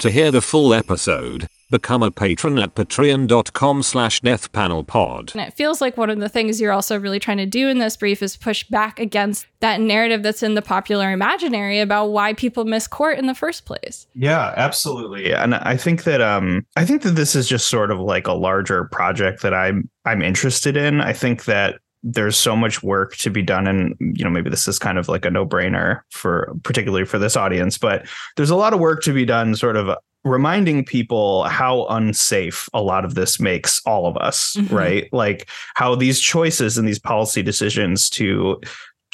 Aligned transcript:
To 0.00 0.10
hear 0.10 0.30
the 0.30 0.40
full 0.40 0.72
episode, 0.72 1.48
become 1.72 2.04
a 2.04 2.12
patron 2.12 2.56
at 2.60 2.76
patreon.com 2.76 3.82
slash 3.82 4.20
deathpanelpod. 4.20 5.34
And 5.34 5.40
it 5.40 5.54
feels 5.54 5.80
like 5.80 5.96
one 5.96 6.08
of 6.08 6.20
the 6.20 6.28
things 6.28 6.60
you're 6.60 6.70
also 6.70 6.96
really 6.96 7.18
trying 7.18 7.38
to 7.38 7.46
do 7.46 7.68
in 7.68 7.78
this 7.78 7.96
brief 7.96 8.22
is 8.22 8.36
push 8.36 8.62
back 8.68 9.00
against 9.00 9.46
that 9.58 9.80
narrative 9.80 10.22
that's 10.22 10.44
in 10.44 10.54
the 10.54 10.62
popular 10.62 11.10
imaginary 11.10 11.80
about 11.80 12.06
why 12.06 12.32
people 12.32 12.64
miss 12.64 12.86
court 12.86 13.18
in 13.18 13.26
the 13.26 13.34
first 13.34 13.64
place. 13.64 14.06
Yeah, 14.14 14.54
absolutely. 14.56 15.32
And 15.34 15.56
I 15.56 15.76
think 15.76 16.04
that 16.04 16.20
um 16.20 16.64
I 16.76 16.84
think 16.84 17.02
that 17.02 17.16
this 17.16 17.34
is 17.34 17.48
just 17.48 17.66
sort 17.66 17.90
of 17.90 17.98
like 17.98 18.28
a 18.28 18.32
larger 18.34 18.84
project 18.84 19.42
that 19.42 19.52
I'm 19.52 19.90
I'm 20.04 20.22
interested 20.22 20.76
in. 20.76 21.00
I 21.00 21.12
think 21.12 21.46
that 21.46 21.80
there's 22.02 22.36
so 22.36 22.54
much 22.54 22.82
work 22.82 23.16
to 23.16 23.30
be 23.30 23.42
done 23.42 23.66
and 23.66 23.94
you 23.98 24.24
know 24.24 24.30
maybe 24.30 24.50
this 24.50 24.68
is 24.68 24.78
kind 24.78 24.98
of 24.98 25.08
like 25.08 25.24
a 25.24 25.30
no-brainer 25.30 26.00
for 26.10 26.54
particularly 26.62 27.04
for 27.04 27.18
this 27.18 27.36
audience 27.36 27.76
but 27.76 28.06
there's 28.36 28.50
a 28.50 28.56
lot 28.56 28.72
of 28.72 28.80
work 28.80 29.02
to 29.02 29.12
be 29.12 29.24
done 29.24 29.54
sort 29.54 29.76
of 29.76 29.96
reminding 30.24 30.84
people 30.84 31.44
how 31.44 31.86
unsafe 31.86 32.68
a 32.74 32.82
lot 32.82 33.04
of 33.04 33.14
this 33.14 33.40
makes 33.40 33.80
all 33.86 34.06
of 34.06 34.16
us, 34.16 34.54
mm-hmm. 34.54 34.74
right? 34.74 35.08
Like 35.12 35.48
how 35.74 35.94
these 35.94 36.20
choices 36.20 36.76
and 36.76 36.86
these 36.86 36.98
policy 36.98 37.42
decisions 37.42 38.08
to 38.10 38.60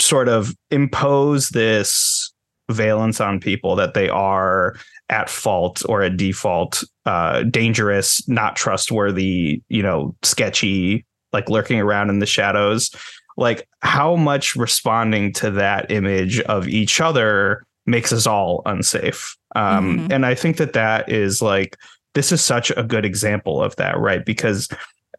sort 0.00 0.28
of 0.28 0.54
impose 0.70 1.50
this 1.50 2.32
valence 2.70 3.20
on 3.20 3.40
people 3.40 3.76
that 3.76 3.94
they 3.94 4.08
are 4.08 4.74
at 5.10 5.28
fault 5.28 5.82
or 5.88 6.02
at 6.02 6.16
default 6.16 6.82
uh, 7.04 7.42
dangerous 7.44 8.26
not 8.26 8.56
trustworthy 8.56 9.62
you 9.68 9.82
know 9.82 10.16
sketchy 10.22 11.04
like 11.34 11.50
lurking 11.50 11.78
around 11.78 12.08
in 12.08 12.20
the 12.20 12.26
shadows 12.26 12.90
like 13.36 13.68
how 13.80 14.16
much 14.16 14.56
responding 14.56 15.32
to 15.34 15.50
that 15.50 15.90
image 15.90 16.40
of 16.42 16.68
each 16.68 17.00
other 17.00 17.64
makes 17.86 18.12
us 18.12 18.26
all 18.26 18.62
unsafe. 18.66 19.36
Um, 19.56 19.98
mm-hmm. 19.98 20.12
And 20.12 20.26
I 20.26 20.34
think 20.34 20.56
that 20.58 20.72
that 20.74 21.10
is 21.10 21.42
like, 21.42 21.76
this 22.14 22.32
is 22.32 22.40
such 22.40 22.70
a 22.76 22.82
good 22.82 23.04
example 23.04 23.62
of 23.62 23.74
that, 23.76 23.98
right? 23.98 24.24
Because 24.24 24.68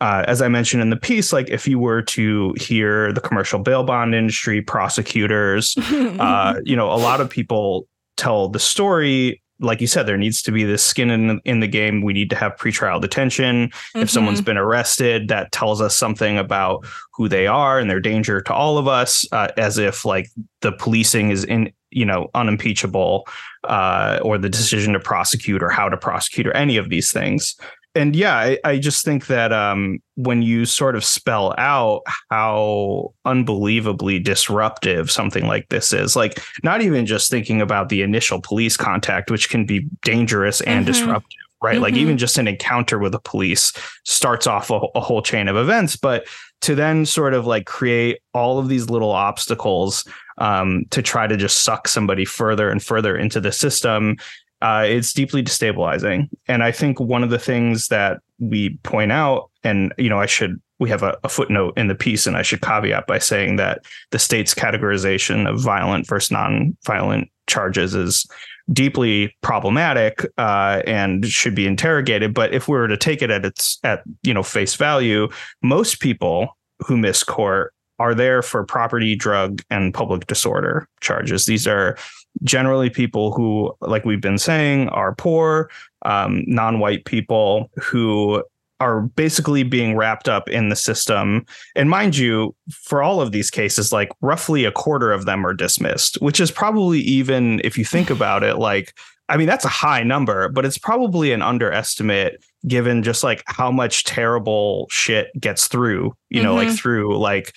uh, 0.01 0.23
as 0.27 0.41
I 0.41 0.47
mentioned 0.47 0.81
in 0.81 0.89
the 0.89 0.97
piece, 0.97 1.31
like 1.31 1.49
if 1.49 1.67
you 1.67 1.77
were 1.79 2.01
to 2.01 2.53
hear 2.57 3.11
the 3.13 3.21
commercial 3.21 3.59
bail 3.59 3.83
bond 3.83 4.15
industry, 4.15 4.61
prosecutors, 4.61 5.75
uh, 6.19 6.59
you 6.63 6.75
know, 6.75 6.91
a 6.91 6.95
lot 6.95 7.21
of 7.21 7.29
people 7.29 7.87
tell 8.17 8.47
the 8.49 8.59
story. 8.59 9.41
Like 9.59 9.81
you 9.81 9.87
said, 9.87 10.05
there 10.05 10.17
needs 10.17 10.41
to 10.43 10.51
be 10.51 10.63
this 10.63 10.83
skin 10.83 11.09
in, 11.09 11.39
in 11.45 11.59
the 11.61 11.67
game. 11.67 12.01
We 12.01 12.13
need 12.13 12.29
to 12.31 12.35
have 12.35 12.55
pretrial 12.57 12.99
detention. 12.99 13.69
Mm-hmm. 13.69 13.99
If 13.99 14.09
someone's 14.09 14.41
been 14.41 14.57
arrested, 14.57 15.29
that 15.29 15.51
tells 15.51 15.81
us 15.81 15.95
something 15.95 16.37
about 16.37 16.85
who 17.13 17.29
they 17.29 17.47
are 17.47 17.79
and 17.79 17.89
their 17.89 18.01
danger 18.01 18.41
to 18.41 18.53
all 18.53 18.77
of 18.77 18.87
us, 18.87 19.25
uh, 19.31 19.47
as 19.57 19.77
if 19.77 20.03
like 20.03 20.29
the 20.61 20.71
policing 20.73 21.29
is 21.29 21.43
in 21.45 21.71
you 21.91 22.05
know 22.05 22.29
unimpeachable 22.33 23.27
uh, 23.63 24.19
or 24.21 24.37
the 24.37 24.49
decision 24.49 24.93
to 24.93 24.99
prosecute 24.99 25.63
or 25.63 25.69
how 25.69 25.87
to 25.89 25.97
prosecute 25.97 26.45
or 26.45 26.51
any 26.51 26.77
of 26.77 26.89
these 26.89 27.11
things 27.11 27.55
and 27.95 28.15
yeah, 28.15 28.35
I, 28.35 28.59
I, 28.65 28.77
just 28.77 29.05
think 29.05 29.27
that 29.27 29.53
um, 29.53 29.99
when 30.15 30.41
you 30.41 30.65
sort 30.65 30.95
of 30.95 31.05
spell 31.05 31.55
out 31.57 32.01
how 32.29 33.13
unbelievably 33.23 34.19
disruptive 34.19 35.09
something 35.09 35.47
like 35.47 35.69
this 35.69 35.93
is, 35.93 36.15
like 36.15 36.43
not 36.61 36.81
even 36.81 37.05
just 37.05 37.31
thinking 37.31 37.61
about 37.61 37.87
the 37.87 38.01
initial 38.01 38.41
police 38.41 38.75
contact, 38.75 39.31
which 39.31 39.49
can 39.49 39.65
be 39.65 39.87
dangerous 40.03 40.59
and 40.61 40.85
mm-hmm. 40.85 40.91
disruptive, 40.91 41.39
right? 41.63 41.75
Mm-hmm. 41.75 41.83
Like 41.83 41.93
even 41.95 42.17
just 42.17 42.37
an 42.37 42.49
encounter 42.49 42.99
with 42.99 43.13
the 43.13 43.19
police 43.19 43.71
starts 44.03 44.45
off 44.45 44.69
a, 44.69 44.79
a 44.93 44.99
whole 44.99 45.21
chain 45.21 45.47
of 45.47 45.55
events, 45.55 45.95
but 45.95 46.27
to 46.61 46.75
then 46.75 47.05
sort 47.05 47.33
of 47.33 47.45
like 47.45 47.65
create 47.65 48.19
all 48.33 48.59
of 48.59 48.67
these 48.67 48.89
little 48.89 49.11
obstacles 49.11 50.05
um, 50.37 50.83
to 50.89 51.01
try 51.01 51.27
to 51.27 51.37
just 51.37 51.63
suck 51.63 51.87
somebody 51.87 52.25
further 52.25 52.69
and 52.69 52.83
further 52.83 53.17
into 53.17 53.39
the 53.39 53.51
system. 53.51 54.17
Uh, 54.61 54.85
it's 54.87 55.13
deeply 55.13 55.43
destabilizing. 55.43 56.29
And 56.47 56.63
I 56.63 56.71
think 56.71 56.99
one 56.99 57.23
of 57.23 57.29
the 57.29 57.39
things 57.39 57.87
that 57.89 58.19
we 58.39 58.77
point 58.83 59.11
out, 59.11 59.49
and 59.63 59.93
you 59.97 60.09
know, 60.09 60.19
I 60.19 60.25
should 60.25 60.61
we 60.79 60.89
have 60.89 61.03
a, 61.03 61.17
a, 61.23 61.29
footnote 61.29 61.77
in 61.77 61.87
the 61.87 61.95
piece, 61.95 62.27
and 62.27 62.35
I 62.35 62.41
should 62.41 62.61
caveat 62.61 63.07
by 63.07 63.19
saying 63.19 63.55
that 63.57 63.85
the 64.11 64.19
state's 64.19 64.53
categorization 64.53 65.49
of 65.49 65.61
violent 65.61 66.05
versus 66.07 66.31
non-violent 66.31 67.29
charges 67.47 67.95
is 67.95 68.25
deeply 68.73 69.35
problematic 69.41 70.25
uh, 70.37 70.81
and 70.85 71.25
should 71.25 71.55
be 71.55 71.67
interrogated. 71.67 72.33
But 72.33 72.53
if 72.53 72.67
we 72.67 72.77
were 72.77 72.87
to 72.87 72.97
take 72.97 73.21
it 73.21 73.29
at 73.29 73.45
its 73.45 73.79
at 73.83 74.03
you 74.23 74.33
know 74.33 74.43
face 74.43 74.75
value, 74.75 75.29
most 75.61 75.99
people 75.99 76.57
who 76.85 76.97
miss 76.97 77.23
court 77.23 77.73
are 77.99 78.13
there 78.13 78.41
for 78.41 78.63
property, 78.63 79.15
drug, 79.15 79.61
and 79.69 79.93
public 79.93 80.27
disorder 80.27 80.87
charges. 81.01 81.45
These 81.45 81.67
are 81.67 81.97
generally 82.43 82.89
people 82.89 83.31
who, 83.31 83.73
like 83.81 84.05
we've 84.05 84.21
been 84.21 84.37
saying, 84.37 84.89
are 84.89 85.15
poor, 85.15 85.69
um, 86.03 86.43
non-white 86.47 87.05
people 87.05 87.69
who 87.77 88.43
are 88.81 89.03
basically 89.03 89.63
being 89.63 89.95
wrapped 89.95 90.27
up 90.27 90.49
in 90.49 90.67
the 90.67 90.75
system. 90.75 91.45
And 91.75 91.89
mind 91.89 92.17
you, 92.17 92.53
for 92.71 93.01
all 93.01 93.21
of 93.21 93.31
these 93.31 93.49
cases, 93.49 93.93
like 93.93 94.11
roughly 94.19 94.65
a 94.65 94.71
quarter 94.71 95.13
of 95.13 95.25
them 95.25 95.45
are 95.45 95.53
dismissed, 95.53 96.15
which 96.21 96.41
is 96.41 96.51
probably 96.51 96.99
even, 96.99 97.61
if 97.63 97.77
you 97.77 97.85
think 97.85 98.09
about 98.09 98.43
it, 98.43 98.57
like 98.57 98.93
I 99.27 99.37
mean, 99.37 99.47
that's 99.47 99.65
a 99.65 99.69
high 99.69 100.03
number, 100.03 100.49
but 100.49 100.65
it's 100.65 100.77
probably 100.77 101.31
an 101.31 101.41
underestimate 101.41 102.43
given 102.67 103.01
just 103.01 103.23
like 103.23 103.43
how 103.47 103.71
much 103.71 104.03
terrible 104.03 104.87
shit 104.91 105.29
gets 105.39 105.67
through, 105.67 106.15
you 106.29 106.43
know, 106.43 106.55
mm-hmm. 106.55 106.69
like 106.69 106.77
through 106.77 107.17
like 107.17 107.53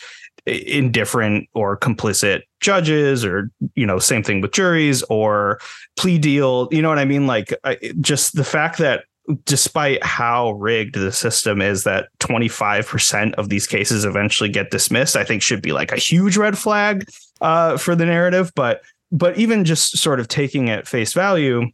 indifferent 0.48 1.48
or 1.54 1.76
complicit 1.76 2.42
judges 2.60 3.24
or 3.24 3.50
you 3.74 3.86
know 3.86 3.98
same 3.98 4.22
thing 4.22 4.40
with 4.40 4.52
juries 4.52 5.02
or 5.04 5.58
plea 5.96 6.18
deal. 6.18 6.68
You 6.70 6.82
know 6.82 6.88
what 6.88 6.98
i 6.98 7.04
mean? 7.04 7.26
Like 7.26 7.54
just 8.00 8.34
the 8.34 8.44
fact 8.44 8.78
that 8.78 9.04
despite 9.44 10.02
how 10.02 10.52
rigged 10.52 10.94
the 10.94 11.12
system 11.12 11.60
is 11.60 11.84
that 11.84 12.08
25% 12.20 13.34
of 13.34 13.50
these 13.50 13.66
cases 13.66 14.06
eventually 14.06 14.48
get 14.48 14.70
dismissed 14.70 15.16
i 15.16 15.22
think 15.22 15.42
should 15.42 15.60
be 15.60 15.72
like 15.72 15.92
a 15.92 15.98
huge 15.98 16.38
red 16.38 16.56
flag 16.56 17.04
uh, 17.40 17.76
for 17.76 17.94
the 17.94 18.06
narrative. 18.06 18.52
But 18.54 18.82
but 19.10 19.38
even 19.38 19.64
just 19.64 19.96
sort 19.96 20.20
of 20.20 20.28
taking 20.28 20.68
at 20.68 20.86
face 20.86 21.12
value 21.12 21.66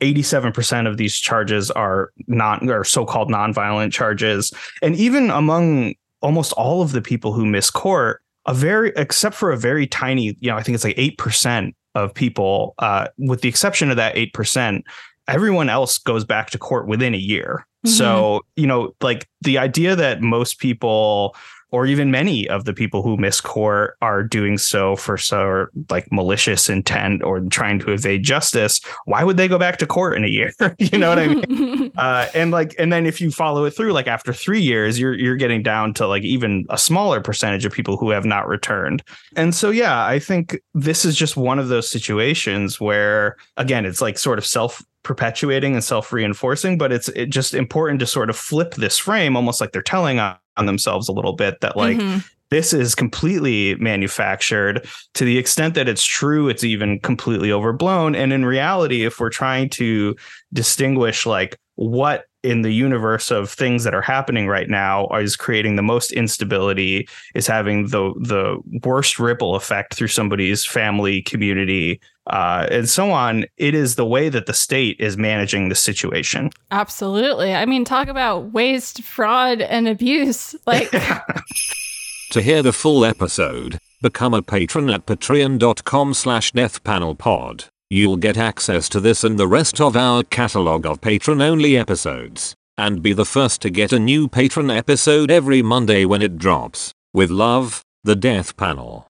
87% 0.00 0.88
of 0.88 0.96
these 0.96 1.14
charges 1.16 1.70
are 1.70 2.10
not 2.26 2.66
or 2.70 2.84
so-called 2.84 3.30
nonviolent 3.30 3.92
charges. 3.92 4.50
And 4.80 4.96
even 4.96 5.30
among 5.30 5.94
almost 6.20 6.52
all 6.52 6.82
of 6.82 6.92
the 6.92 7.02
people 7.02 7.32
who 7.32 7.46
miss 7.46 7.70
court, 7.70 8.22
a 8.46 8.54
very 8.54 8.92
except 8.96 9.34
for 9.34 9.50
a 9.50 9.56
very 9.56 9.86
tiny, 9.86 10.36
you 10.40 10.50
know, 10.50 10.56
I 10.56 10.62
think 10.62 10.74
it's 10.74 10.84
like 10.84 10.98
eight 10.98 11.18
percent 11.18 11.74
of 11.94 12.14
people, 12.14 12.74
uh, 12.78 13.08
with 13.18 13.40
the 13.40 13.48
exception 13.48 13.90
of 13.90 13.96
that 13.96 14.16
eight 14.16 14.32
percent, 14.32 14.84
everyone 15.26 15.68
else 15.68 15.98
goes 15.98 16.24
back 16.24 16.50
to 16.50 16.58
court 16.58 16.86
within 16.86 17.14
a 17.14 17.18
year. 17.18 17.66
Mm-hmm. 17.86 17.94
So, 17.94 18.40
you 18.56 18.66
know, 18.66 18.94
like 19.00 19.28
the 19.42 19.58
idea 19.58 19.94
that 19.96 20.20
most 20.20 20.58
people 20.58 21.36
or 21.70 21.86
even 21.86 22.10
many 22.10 22.48
of 22.48 22.64
the 22.64 22.72
people 22.72 23.02
who 23.02 23.16
miss 23.16 23.40
court 23.40 23.96
are 24.00 24.22
doing 24.22 24.58
so 24.58 24.96
for 24.96 25.16
so 25.16 25.66
like 25.90 26.10
malicious 26.10 26.68
intent 26.68 27.22
or 27.22 27.40
trying 27.40 27.78
to 27.78 27.92
evade 27.92 28.22
justice 28.22 28.80
why 29.04 29.24
would 29.24 29.36
they 29.36 29.48
go 29.48 29.58
back 29.58 29.76
to 29.78 29.86
court 29.86 30.16
in 30.16 30.24
a 30.24 30.28
year? 30.28 30.52
You 30.78 30.98
know 30.98 31.08
what 31.08 31.18
i 31.18 31.28
mean? 31.28 31.92
Uh, 31.98 32.28
and 32.34 32.50
like 32.50 32.74
and 32.78 32.92
then 32.92 33.06
if 33.06 33.20
you 33.20 33.30
follow 33.30 33.64
it 33.64 33.70
through 33.70 33.92
like 33.92 34.06
after 34.06 34.32
three 34.32 34.60
years 34.60 34.98
you're 34.98 35.14
you're 35.14 35.36
getting 35.36 35.62
down 35.62 35.92
to 35.92 36.06
like 36.06 36.22
even 36.22 36.64
a 36.70 36.78
smaller 36.78 37.20
percentage 37.20 37.64
of 37.64 37.72
people 37.72 37.96
who 37.96 38.10
have 38.10 38.24
not 38.24 38.46
returned. 38.46 39.02
And 39.36 39.54
so 39.54 39.70
yeah 39.70 40.04
i 40.04 40.18
think 40.18 40.60
this 40.74 41.04
is 41.04 41.16
just 41.16 41.36
one 41.36 41.58
of 41.58 41.68
those 41.68 41.90
situations 41.90 42.80
where 42.80 43.36
again 43.56 43.84
it's 43.84 44.00
like 44.00 44.18
sort 44.18 44.38
of 44.38 44.46
self 44.46 44.82
perpetuating 45.08 45.72
and 45.72 45.82
self-reinforcing 45.82 46.76
but 46.76 46.92
it's 46.92 47.08
it 47.08 47.30
just 47.30 47.54
important 47.54 47.98
to 47.98 48.06
sort 48.06 48.28
of 48.28 48.36
flip 48.36 48.74
this 48.74 48.98
frame 48.98 49.36
almost 49.36 49.58
like 49.58 49.72
they're 49.72 49.80
telling 49.80 50.18
on 50.18 50.66
themselves 50.66 51.08
a 51.08 51.12
little 51.12 51.32
bit 51.32 51.62
that 51.62 51.78
like 51.78 51.96
mm-hmm. 51.96 52.18
this 52.50 52.74
is 52.74 52.94
completely 52.94 53.74
manufactured 53.76 54.86
to 55.14 55.24
the 55.24 55.38
extent 55.38 55.74
that 55.74 55.88
it's 55.88 56.04
true 56.04 56.50
it's 56.50 56.62
even 56.62 57.00
completely 57.00 57.50
overblown 57.50 58.14
and 58.14 58.34
in 58.34 58.44
reality 58.44 59.06
if 59.06 59.18
we're 59.18 59.30
trying 59.30 59.70
to 59.70 60.14
distinguish 60.52 61.24
like 61.24 61.58
what 61.76 62.26
in 62.42 62.62
the 62.62 62.72
universe 62.72 63.30
of 63.30 63.50
things 63.50 63.84
that 63.84 63.94
are 63.94 64.02
happening 64.02 64.46
right 64.46 64.68
now 64.68 65.08
is 65.08 65.36
creating 65.36 65.76
the 65.76 65.82
most 65.82 66.12
instability 66.12 67.08
is 67.34 67.46
having 67.46 67.88
the 67.88 68.12
the 68.20 68.58
worst 68.84 69.18
ripple 69.18 69.54
effect 69.56 69.94
through 69.94 70.08
somebody's 70.08 70.64
family 70.64 71.22
community 71.22 72.00
uh, 72.28 72.66
and 72.70 72.88
so 72.88 73.10
on. 73.10 73.46
It 73.56 73.74
is 73.74 73.94
the 73.94 74.04
way 74.04 74.28
that 74.28 74.46
the 74.46 74.52
state 74.52 74.96
is 75.00 75.16
managing 75.16 75.70
the 75.70 75.74
situation. 75.74 76.50
Absolutely. 76.70 77.54
I 77.54 77.66
mean 77.66 77.84
talk 77.84 78.08
about 78.08 78.52
waste 78.52 79.02
fraud 79.02 79.60
and 79.60 79.88
abuse. 79.88 80.54
Like 80.66 80.90
to 82.30 82.42
hear 82.42 82.62
the 82.62 82.72
full 82.72 83.04
episode 83.04 83.78
become 84.00 84.34
a 84.34 84.42
patron 84.42 84.90
at 84.90 85.06
patreon.com 85.06 86.14
slash 86.14 86.52
deathpanelpod 86.52 87.68
You'll 87.90 88.18
get 88.18 88.36
access 88.36 88.86
to 88.90 89.00
this 89.00 89.24
and 89.24 89.38
the 89.38 89.48
rest 89.48 89.80
of 89.80 89.96
our 89.96 90.22
catalog 90.22 90.84
of 90.84 91.00
patron-only 91.00 91.74
episodes, 91.74 92.54
and 92.76 93.02
be 93.02 93.14
the 93.14 93.24
first 93.24 93.62
to 93.62 93.70
get 93.70 93.92
a 93.92 93.98
new 93.98 94.28
patron 94.28 94.70
episode 94.70 95.30
every 95.30 95.62
Monday 95.62 96.04
when 96.04 96.20
it 96.20 96.36
drops. 96.36 96.92
With 97.14 97.30
love, 97.30 97.82
The 98.04 98.14
Death 98.14 98.58
Panel. 98.58 99.07